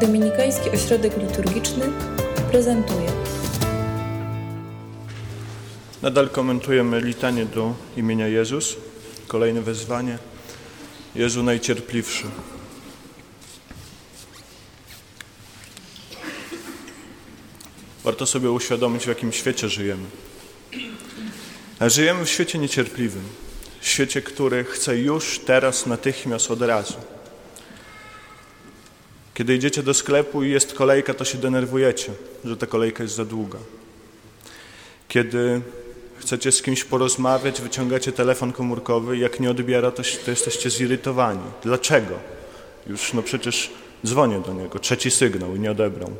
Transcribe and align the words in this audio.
Dominikański 0.00 0.70
Ośrodek 0.70 1.16
Liturgiczny 1.16 1.92
prezentuje. 2.50 3.12
Nadal 6.02 6.28
komentujemy 6.28 7.00
litanie 7.00 7.46
do 7.46 7.74
imienia 7.96 8.28
Jezus. 8.28 8.76
Kolejne 9.28 9.62
wezwanie. 9.62 10.18
Jezu 11.14 11.42
najcierpliwszy. 11.42 12.24
Warto 18.04 18.26
sobie 18.26 18.50
uświadomić, 18.50 19.04
w 19.04 19.08
jakim 19.08 19.32
świecie 19.32 19.68
żyjemy. 19.68 20.04
A 21.78 21.88
żyjemy 21.88 22.24
w 22.24 22.30
świecie 22.30 22.58
niecierpliwym. 22.58 23.24
Świecie, 23.80 24.22
który 24.22 24.64
chce 24.64 24.98
już, 24.98 25.38
teraz, 25.38 25.86
natychmiast, 25.86 26.50
od 26.50 26.62
razu. 26.62 26.94
Kiedy 29.38 29.54
idziecie 29.54 29.82
do 29.82 29.94
sklepu 29.94 30.42
i 30.42 30.50
jest 30.50 30.74
kolejka, 30.74 31.14
to 31.14 31.24
się 31.24 31.38
denerwujecie, 31.38 32.12
że 32.44 32.56
ta 32.56 32.66
kolejka 32.66 33.02
jest 33.02 33.14
za 33.14 33.24
długa. 33.24 33.58
Kiedy 35.08 35.60
chcecie 36.18 36.52
z 36.52 36.62
kimś 36.62 36.84
porozmawiać, 36.84 37.60
wyciągacie 37.60 38.12
telefon 38.12 38.52
komórkowy 38.52 39.16
i 39.16 39.20
jak 39.20 39.40
nie 39.40 39.50
odbiera, 39.50 39.90
to, 39.90 40.02
to 40.24 40.30
jesteście 40.30 40.70
zirytowani. 40.70 41.42
Dlaczego? 41.62 42.14
Już 42.86 43.12
no 43.12 43.22
przecież 43.22 43.70
dzwonię 44.06 44.40
do 44.46 44.52
niego, 44.52 44.78
trzeci 44.78 45.10
sygnał 45.10 45.56
i 45.56 45.60
nie 45.60 45.70
odebrał. 45.70 46.10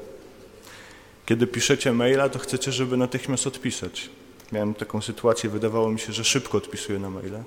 Kiedy 1.26 1.46
piszecie 1.46 1.92
maila, 1.92 2.28
to 2.28 2.38
chcecie, 2.38 2.72
żeby 2.72 2.96
natychmiast 2.96 3.46
odpisać. 3.46 4.10
Miałem 4.52 4.74
taką 4.74 5.02
sytuację, 5.02 5.50
wydawało 5.50 5.90
mi 5.90 6.00
się, 6.00 6.12
że 6.12 6.24
szybko 6.24 6.58
odpisuję 6.58 6.98
na 6.98 7.10
maile. 7.10 7.42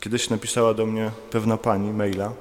Kiedyś 0.00 0.30
napisała 0.30 0.74
do 0.74 0.86
mnie 0.86 1.10
pewna 1.30 1.56
pani 1.56 1.92
maila, 1.92 2.32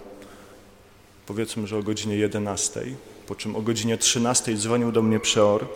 powiedzmy, 1.34 1.68
że 1.68 1.78
o 1.78 1.84
godzinie 1.84 2.16
11, 2.16 2.86
po 3.28 3.36
czym 3.36 3.56
o 3.56 3.62
godzinie 3.62 3.98
13 3.98 4.58
dzwonił 4.58 4.92
do 4.92 5.02
mnie 5.02 5.20
przeor, 5.20 5.68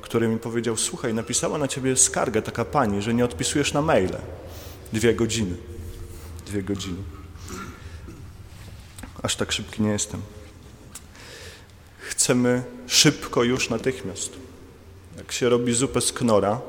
który 0.00 0.28
mi 0.28 0.38
powiedział, 0.38 0.76
słuchaj, 0.76 1.14
napisała 1.14 1.58
na 1.58 1.68
ciebie 1.68 1.96
skargę 1.96 2.42
taka 2.42 2.64
pani, 2.64 3.02
że 3.02 3.14
nie 3.14 3.24
odpisujesz 3.24 3.72
na 3.72 3.82
maile. 3.82 4.18
Dwie 4.92 5.14
godziny. 5.14 5.56
Dwie 6.46 6.62
godziny. 6.62 7.02
Aż 9.22 9.36
tak 9.36 9.52
szybki 9.52 9.82
nie 9.82 9.90
jestem. 9.90 10.20
Chcemy 11.98 12.62
szybko 12.86 13.44
już 13.44 13.70
natychmiast. 13.70 14.32
Jak 15.16 15.32
się 15.32 15.48
robi 15.48 15.74
zupę 15.74 16.00
z 16.00 16.12
knora, 16.12 16.60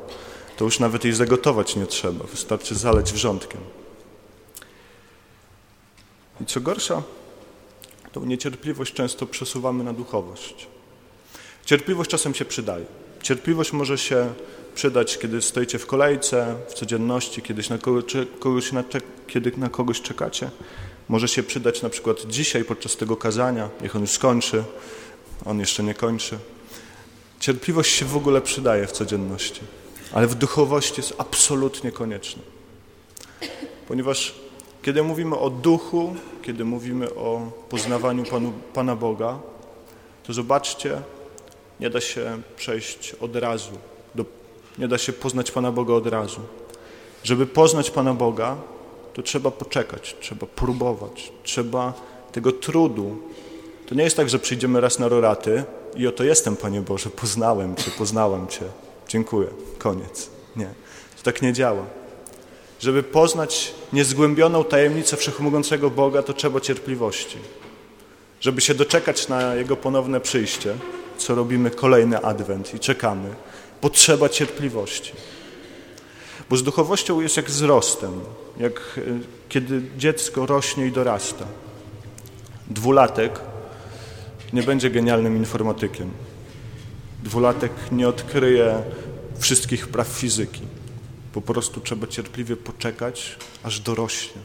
to 0.58 0.66
już 0.66 0.80
nawet 0.80 1.04
jej 1.04 1.14
zagotować 1.14 1.76
nie 1.76 1.86
trzeba. 1.86 2.26
Wystarczy 2.26 2.76
zaleć 2.76 3.14
wrzątkiem. 3.14 3.62
I 6.42 6.46
co 6.46 6.62
gorsza, 6.62 7.04
tą 8.12 8.26
niecierpliwość 8.26 8.94
często 8.94 9.26
przesuwamy 9.26 9.84
na 9.84 9.94
duchowość. 9.94 10.68
Cierpliwość 11.66 12.10
czasem 12.10 12.34
się 12.34 12.46
przydaje. 12.46 12.86
Cierpliwość 13.22 13.74
może 13.74 13.98
się 13.98 14.34
przydać, 14.76 15.18
kiedy 15.18 15.42
stoicie 15.42 15.80
w 15.80 15.86
kolejce, 15.86 16.56
w 16.70 16.74
codzienności, 16.74 17.42
kiedyś 17.42 17.70
na 17.70 17.78
kogoś, 18.40 18.72
na, 18.72 18.84
kiedy 19.28 19.52
na 19.58 19.70
kogoś 19.70 20.02
czekacie. 20.02 20.50
Może 21.10 21.28
się 21.28 21.44
przydać 21.44 21.82
na 21.82 21.90
przykład 21.90 22.18
dzisiaj 22.28 22.66
podczas 22.66 22.98
tego 22.98 23.16
kazania, 23.16 23.70
niech 23.82 23.96
on 23.96 24.02
już 24.02 24.12
skończy, 24.12 24.64
on 25.46 25.60
jeszcze 25.60 25.84
nie 25.84 25.94
kończy. 25.94 26.38
Cierpliwość 27.40 27.96
się 27.96 28.06
w 28.06 28.18
ogóle 28.18 28.42
przydaje 28.42 28.88
w 28.88 28.92
codzienności, 28.92 29.62
ale 30.14 30.28
w 30.28 30.36
duchowości 30.36 30.94
jest 30.98 31.14
absolutnie 31.18 31.92
konieczna. 31.92 32.42
Ponieważ 33.88 34.36
kiedy 34.82 35.04
mówimy 35.04 35.38
o 35.38 35.50
duchu, 35.50 36.16
kiedy 36.42 36.66
mówimy 36.66 37.16
o 37.16 37.52
poznawaniu 37.70 38.24
Panu, 38.24 38.54
Pana 38.74 38.96
Boga, 38.96 39.40
to 40.24 40.34
zobaczcie, 40.34 41.02
nie 41.80 41.90
da 41.90 42.02
się 42.02 42.42
przejść 42.58 43.16
od 43.22 43.36
razu, 43.36 43.72
do, 44.16 44.26
nie 44.78 44.88
da 44.88 44.98
się 44.98 45.14
poznać 45.14 45.52
Pana 45.52 45.72
Boga 45.72 45.94
od 45.94 46.08
razu. 46.08 46.42
Żeby 47.24 47.46
poznać 47.46 47.92
Pana 47.92 48.14
Boga, 48.14 48.58
to 49.14 49.22
trzeba 49.22 49.52
poczekać, 49.52 50.16
trzeba 50.20 50.48
próbować, 50.48 51.32
trzeba 51.44 51.94
tego 52.32 52.52
trudu. 52.52 53.18
To 53.88 53.96
nie 53.96 54.04
jest 54.04 54.18
tak, 54.18 54.30
że 54.30 54.40
przyjdziemy 54.40 54.82
raz 54.82 55.00
na 55.00 55.08
roraty 55.08 55.64
i 55.96 56.08
oto 56.08 56.24
jestem, 56.24 56.56
Panie 56.56 56.82
Boże, 56.82 57.10
poznałem 57.10 57.76
Cię, 57.76 57.92
poznałem 57.98 58.48
Cię, 58.48 58.66
dziękuję, 59.08 59.48
koniec. 59.78 60.30
Nie, 60.56 60.70
to 61.18 61.24
tak 61.24 61.42
nie 61.42 61.54
działa. 61.54 61.86
Żeby 62.80 63.04
poznać 63.04 63.74
niezgłębioną 63.94 64.64
tajemnicę 64.64 65.18
wszechmogącego 65.18 65.90
Boga, 65.90 66.24
to 66.24 66.34
trzeba 66.34 66.60
cierpliwości. 66.60 67.38
Żeby 68.42 68.62
się 68.62 68.74
doczekać 68.74 69.28
na 69.28 69.56
Jego 69.56 69.76
ponowne 69.76 70.20
przyjście, 70.20 70.76
co 71.18 71.36
robimy 71.36 71.72
kolejny 71.72 72.18
adwent 72.20 72.74
i 72.74 72.80
czekamy, 72.80 73.30
potrzeba 73.82 74.30
cierpliwości. 74.30 75.12
Bo 76.50 76.58
z 76.58 76.64
duchowością 76.64 77.22
jest 77.22 77.38
jak 77.38 77.46
wzrostem, 77.46 78.20
jak 78.58 78.74
e, 78.98 79.02
kiedy 79.50 79.82
dziecko 79.98 80.46
rośnie 80.46 80.88
i 80.88 80.92
dorasta. 80.92 81.46
Dwulatek 82.68 83.40
nie 84.54 84.64
będzie 84.64 84.90
genialnym 84.90 85.38
informatykiem. 85.38 86.12
Dwulatek 87.24 87.72
nie 87.92 88.08
odkryje 88.08 88.84
wszystkich 89.40 89.88
praw 89.88 90.08
fizyki. 90.08 90.62
Po 91.34 91.42
prostu 91.42 91.82
trzeba 91.82 92.08
cierpliwie 92.08 92.56
poczekać, 92.56 93.38
aż 93.64 93.80
dorośnie. 93.80 94.42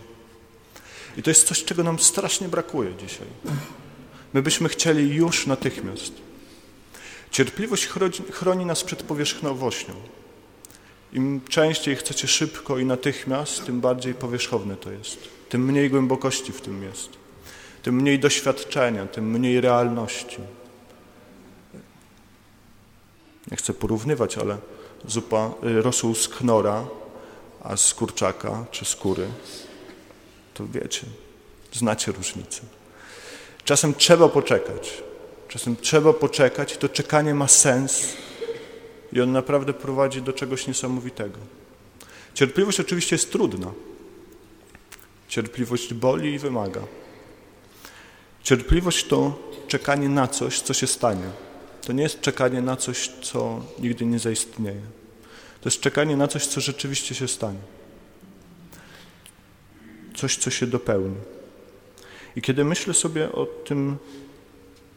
I 1.17 1.23
to 1.23 1.31
jest 1.31 1.47
coś, 1.47 1.65
czego 1.65 1.83
nam 1.83 1.99
strasznie 1.99 2.49
brakuje 2.49 2.95
dzisiaj. 2.95 3.27
My 4.35 4.43
byśmy 4.43 4.69
chcieli 4.69 5.15
już 5.15 5.47
natychmiast. 5.47 6.13
Cierpliwość 7.31 7.89
chroni 8.33 8.67
nas 8.67 8.85
przed 8.85 9.03
powierzchnowością. 9.03 9.93
Im 11.13 11.41
częściej 11.49 11.97
chcecie 11.97 12.29
szybko 12.29 12.79
i 12.79 12.85
natychmiast, 12.85 13.65
tym 13.67 13.81
bardziej 13.81 14.15
powierzchowne 14.15 14.77
to 14.77 14.91
jest. 14.93 15.19
Tym 15.49 15.65
mniej 15.65 15.91
głębokości 15.91 16.53
w 16.53 16.61
tym 16.61 16.83
jest. 16.83 17.09
Tym 17.83 17.95
mniej 17.95 18.19
doświadczenia, 18.19 19.07
tym 19.07 19.31
mniej 19.31 19.61
realności. 19.61 20.39
Nie 23.51 23.57
chcę 23.57 23.75
porównywać, 23.75 24.39
ale 24.39 24.59
zupa, 25.09 25.51
y, 25.65 25.83
rosół 25.83 26.15
z 26.15 26.29
knora, 26.29 26.87
a 27.63 27.77
z 27.77 27.95
kurczaka 27.95 28.65
czy 28.71 28.85
skóry, 28.85 29.27
to 30.55 30.67
wiecie, 30.67 31.07
znacie 31.73 32.13
różnicę. 32.13 32.61
Czasem 33.65 33.95
trzeba 33.95 34.29
poczekać. 34.29 35.03
Czasem 35.49 35.77
trzeba 35.77 36.13
poczekać 36.13 36.75
i 36.75 36.77
to 36.77 36.89
czekanie 36.89 37.35
ma 37.35 37.49
sens 37.49 38.17
i 39.13 39.21
on 39.21 39.33
naprawdę 39.33 39.73
prowadzi 39.73 40.23
do 40.23 40.33
czegoś 40.33 40.67
niesamowitego. 40.67 41.39
Cierpliwość 42.35 42.81
oczywiście 42.81 43.17
jest 43.17 43.33
trudna. 43.33 43.73
Cierpliwość 45.29 45.95
boli 45.95 46.35
i 46.35 46.39
wymaga. 46.39 46.81
Cierpliwość 48.43 49.07
to 49.07 49.39
czekanie 49.69 50.09
na 50.09 50.29
coś, 50.29 50.61
co 50.61 50.75
się 50.75 50.87
stanie. 50.87 51.31
To 51.87 51.93
nie 51.93 52.03
jest 52.03 52.21
czekanie 52.21 52.63
na 52.63 52.77
coś, 52.77 53.09
co 53.23 53.61
nigdy 53.79 54.07
nie 54.07 54.19
zaistnieje. 54.19 54.81
To 55.61 55.69
jest 55.69 55.81
czekanie 55.81 56.17
na 56.17 56.29
coś, 56.29 56.47
co 56.47 56.61
rzeczywiście 56.61 57.15
się 57.15 57.29
stanie. 57.29 57.59
Coś, 60.17 60.37
co 60.37 60.51
się 60.51 60.67
dopełni. 60.67 61.17
I 62.37 62.43
kiedy 62.43 62.65
myślę 62.65 62.95
sobie 62.95 63.33
o 63.33 63.47
tym 63.47 63.97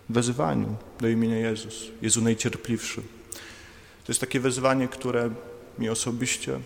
wezwaniu 0.10 0.76
do 1.00 1.08
imienia 1.08 1.38
Jezus, 1.38 1.84
Jezu 2.02 2.22
najcierpliwszy, 2.22 3.02
to 4.06 4.12
jest 4.12 4.22
takie 4.22 4.40
wezwanie, 4.40 4.88
które 4.88 5.30
mi 5.80 5.90
osobiście, 5.90 6.60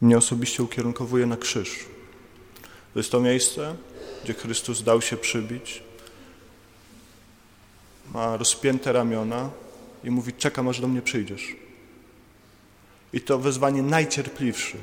mnie 0.00 0.18
osobiście 0.18 0.62
ukierunkowuje 0.62 1.26
na 1.26 1.36
krzyż. 1.36 1.84
To 2.94 2.98
jest 2.98 3.10
to 3.10 3.20
miejsce, 3.20 3.76
gdzie 4.24 4.34
Chrystus 4.34 4.82
dał 4.82 5.02
się 5.02 5.16
przybić, 5.16 5.82
ma 8.14 8.36
rozpięte 8.36 8.92
ramiona 8.92 9.50
i 10.04 10.10
mówi, 10.10 10.32
czekam 10.32 10.68
aż 10.68 10.80
do 10.80 10.88
mnie 10.88 11.02
przyjdziesz. 11.02 11.56
I 13.12 13.20
to 13.20 13.38
wezwanie 13.38 13.82
najcierpliwsze, 13.82 14.78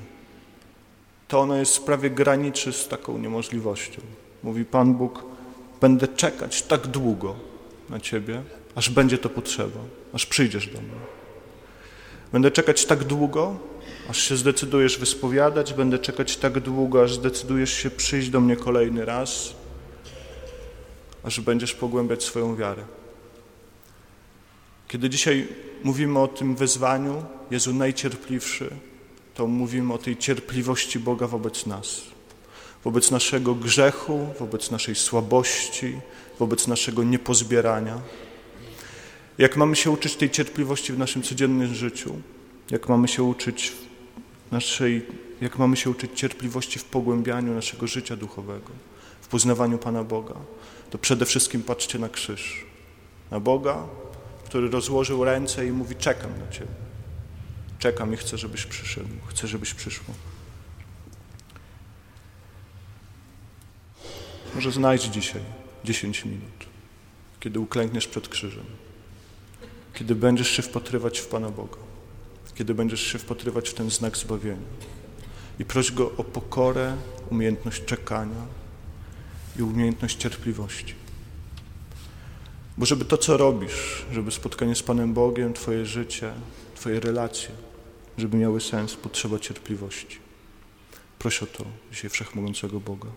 to 1.27 1.39
ono 1.39 1.55
jest 1.55 1.85
prawie 1.85 2.09
graniczy 2.09 2.73
z 2.73 2.87
taką 2.87 3.17
niemożliwością. 3.17 4.01
Mówi 4.43 4.65
Pan 4.65 4.93
Bóg, 4.93 5.23
będę 5.81 6.07
czekać 6.07 6.61
tak 6.61 6.87
długo 6.87 7.35
na 7.89 7.99
Ciebie, 7.99 8.43
aż 8.75 8.89
będzie 8.89 9.17
to 9.17 9.29
potrzeba, 9.29 9.79
aż 10.13 10.25
przyjdziesz 10.25 10.67
do 10.67 10.81
mnie. 10.81 10.99
Będę 12.31 12.51
czekać 12.51 12.85
tak 12.85 13.03
długo, 13.03 13.57
aż 14.09 14.21
się 14.21 14.37
zdecydujesz 14.37 14.97
wyspowiadać, 14.97 15.73
będę 15.73 15.99
czekać 15.99 16.37
tak 16.37 16.59
długo, 16.59 17.03
aż 17.03 17.13
zdecydujesz 17.13 17.73
się 17.73 17.89
przyjść 17.89 18.29
do 18.29 18.41
mnie 18.41 18.55
kolejny 18.55 19.05
raz, 19.05 19.53
aż 21.23 21.39
będziesz 21.39 21.73
pogłębiać 21.73 22.23
swoją 22.23 22.55
wiarę. 22.55 22.83
Kiedy 24.87 25.09
dzisiaj 25.09 25.47
mówimy 25.83 26.19
o 26.19 26.27
tym 26.27 26.55
wezwaniu, 26.55 27.23
Jezu 27.51 27.73
najcierpliwszy, 27.73 28.69
to 29.33 29.47
mówimy 29.47 29.93
o 29.93 29.97
tej 29.97 30.17
cierpliwości 30.17 30.99
Boga 30.99 31.27
wobec 31.27 31.65
nas. 31.65 32.01
wobec 32.83 33.11
naszego 33.11 33.55
grzechu, 33.55 34.27
wobec 34.39 34.71
naszej 34.71 34.95
słabości, 34.95 35.99
wobec 36.39 36.67
naszego 36.67 37.03
niepozbierania. 37.03 38.01
Jak 39.37 39.57
mamy 39.57 39.75
się 39.75 39.91
uczyć 39.91 40.15
tej 40.15 40.29
cierpliwości 40.29 40.93
w 40.93 40.97
naszym 40.99 41.21
codziennym 41.21 41.75
życiu, 41.75 42.15
jak 42.71 42.89
mamy 42.89 43.07
się 43.07 43.23
uczyć 43.23 43.73
naszej, 44.51 45.05
jak 45.41 45.59
mamy 45.59 45.77
się 45.77 45.89
uczyć 45.89 46.11
cierpliwości 46.15 46.79
w 46.79 46.85
pogłębianiu 46.85 47.53
naszego 47.53 47.87
życia 47.87 48.15
duchowego, 48.15 48.69
w 49.21 49.27
poznawaniu 49.27 49.77
Pana 49.77 50.03
Boga, 50.03 50.35
to 50.89 50.97
przede 50.97 51.25
wszystkim 51.25 51.63
patrzcie 51.63 51.99
na 51.99 52.09
krzyż. 52.09 52.65
Na 53.31 53.39
Boga, 53.39 53.87
który 54.47 54.69
rozłożył 54.69 55.23
ręce 55.23 55.67
i 55.67 55.71
mówi: 55.71 55.95
Czekam 55.95 56.39
na 56.39 56.47
Ciebie. 56.47 56.71
Czekam 57.79 58.13
i 58.13 58.17
chcę, 58.17 58.37
żebyś 58.37 58.65
przyszedł, 58.65 59.09
chcę, 59.27 59.47
żebyś 59.47 59.73
przyszło. 59.73 60.13
Może 64.55 64.71
znajdź 64.71 65.03
dzisiaj 65.03 65.41
10 65.83 66.25
minut, 66.25 66.65
kiedy 67.39 67.59
uklękniesz 67.59 68.07
przed 68.07 68.27
krzyżem, 68.27 68.65
kiedy 69.93 70.15
będziesz 70.15 70.49
się 70.51 70.61
wpatrywać 70.61 71.19
w 71.19 71.27
Pana 71.27 71.49
Boga, 71.49 71.77
kiedy 72.55 72.73
będziesz 72.73 73.01
się 73.01 73.17
wpatrywać 73.17 73.69
w 73.69 73.73
ten 73.73 73.89
znak 73.89 74.17
zbawienia 74.17 74.67
i 75.59 75.65
proś 75.65 75.91
Go 75.91 76.11
o 76.17 76.23
pokorę, 76.23 76.97
umiejętność 77.29 77.85
czekania 77.85 78.45
i 79.59 79.63
umiejętność 79.63 80.17
cierpliwości. 80.17 81.06
Bo 82.77 82.85
żeby 82.85 83.05
to, 83.05 83.17
co 83.17 83.37
robisz, 83.37 84.05
żeby 84.11 84.31
spotkanie 84.31 84.75
z 84.75 84.83
Panem 84.83 85.13
Bogiem, 85.13 85.53
Twoje 85.53 85.85
życie, 85.85 86.33
Twoje 86.75 86.99
relacje, 86.99 87.49
żeby 88.17 88.37
miały 88.37 88.61
sens, 88.61 88.95
potrzeba 88.95 89.39
cierpliwości. 89.39 90.17
Proszę 91.19 91.45
o 91.45 91.57
to 91.57 91.65
dzisiaj 91.91 92.09
Wszechmogącego 92.09 92.79
Boga. 92.79 93.09